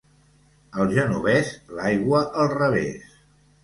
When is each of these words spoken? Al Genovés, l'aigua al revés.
Al 0.85 0.95
Genovés, 0.95 1.53
l'aigua 1.83 2.25
al 2.47 2.53
revés. 2.59 3.19